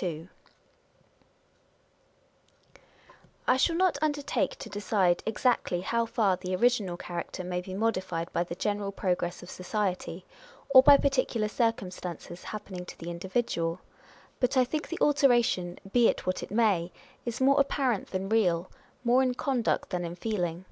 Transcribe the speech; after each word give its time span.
1 0.00 0.30
I 3.46 3.56
shall 3.58 3.76
not 3.76 3.98
undertake 4.00 4.56
to 4.56 4.70
decide 4.70 5.22
exactly 5.26 5.82
how 5.82 6.06
far 6.06 6.38
the 6.38 6.56
original 6.56 6.96
character 6.96 7.44
may 7.44 7.60
bo 7.60 7.76
modified 7.76 8.32
by 8.32 8.42
the 8.42 8.54
general 8.54 8.90
progress 8.90 9.42
of 9.42 9.50
society, 9.50 10.24
or 10.70 10.82
by 10.82 10.96
particular 10.96 11.46
circumstances 11.46 12.42
hap 12.42 12.68
pening 12.70 12.86
to 12.86 12.96
the 12.98 13.10
individual; 13.10 13.80
but 14.40 14.56
I 14.56 14.64
think 14.64 14.88
the 14.88 14.98
alteration 15.02 15.78
(be 15.92 16.08
it 16.08 16.24
what 16.26 16.42
it 16.42 16.50
may) 16.50 16.90
is 17.26 17.42
more 17.42 17.60
apparent 17.60 18.12
than 18.12 18.30
real, 18.30 18.70
more 19.04 19.22
in 19.22 19.34
conduct 19.34 19.90
than 19.90 20.06
in 20.06 20.14
feeling. 20.16 20.64